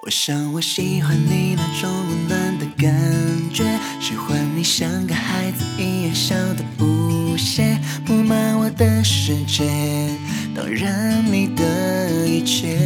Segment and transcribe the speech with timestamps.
[0.00, 2.92] 我想我喜欢你那种温暖的感
[3.52, 3.62] 觉，
[4.00, 9.64] 喜欢你像个孩子一样笑得无邪，布满我的世界，
[10.56, 12.76] 当然你的一切。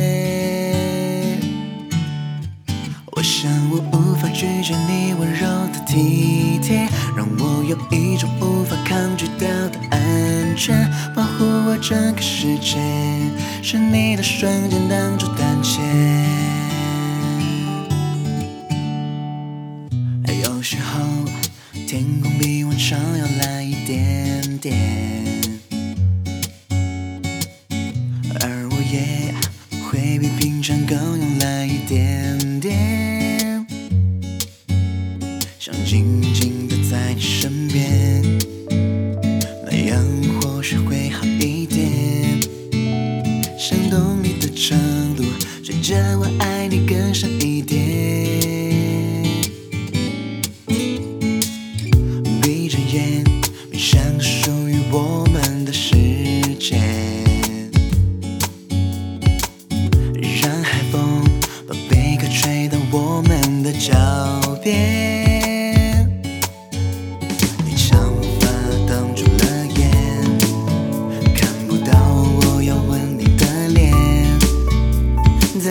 [3.12, 6.86] 我想我无法拒绝你温柔的体贴，
[7.16, 12.76] 让我有一种无法抗拒掉的安全，保护我整个世界，
[13.62, 15.80] 是你的双肩挡住胆怯。
[22.86, 24.76] 比往常要来一点点，
[28.40, 29.34] 而我也
[29.82, 33.66] 会比平常更慵懒一点点，
[35.58, 36.22] 想静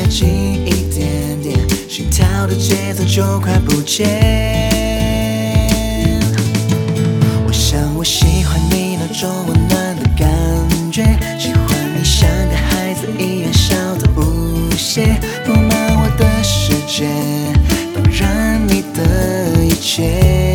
[0.10, 0.28] 近
[0.66, 1.58] 一点点，
[1.90, 4.06] 心跳的节奏就快不见。
[7.46, 10.28] 我想我喜欢你那种温暖的感
[10.92, 11.04] 觉，
[11.38, 17.06] 喜欢你像个孩子一样笑得无邪，布满我的世界，
[17.94, 20.55] 当然你的一切。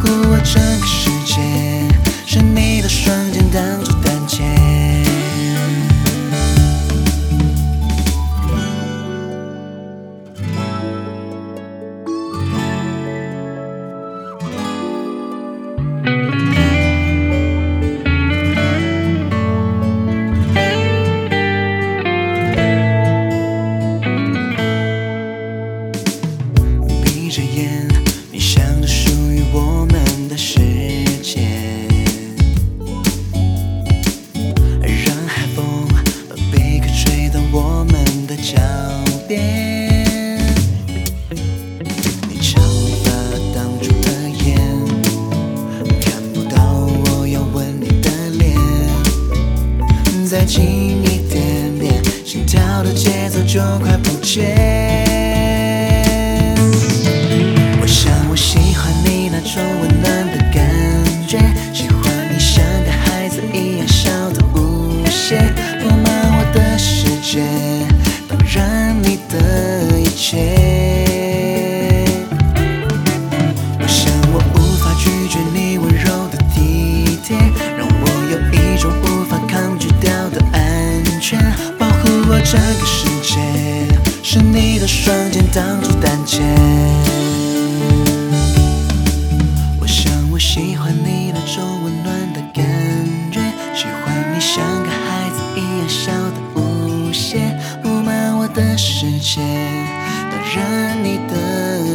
[0.00, 1.19] 过我整个世界。
[50.30, 54.54] 再近一点点，心跳的节奏就快不见。
[57.80, 60.64] 我想我喜欢你那种温暖的感
[61.26, 61.36] 觉，
[61.74, 65.52] 喜欢你像个孩子一样笑得无邪，
[81.78, 83.38] 保护我整个世界，
[84.22, 86.40] 是你的双肩挡住胆怯。
[89.80, 92.64] 我想我喜欢你那种温暖的感
[93.30, 93.40] 觉，
[93.74, 99.40] 喜欢你像个孩子一样笑得无邪，布满我的世界，
[100.30, 101.32] 当然你的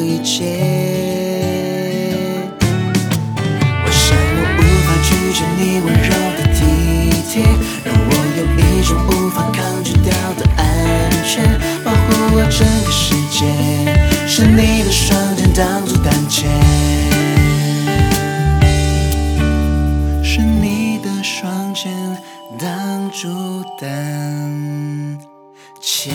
[0.02, 0.65] 一切。
[12.50, 13.46] 整个世界，
[14.28, 16.48] 是你的双肩挡住胆怯，
[20.24, 21.92] 是你的双肩
[22.58, 25.20] 挡住胆
[25.82, 26.12] 怯。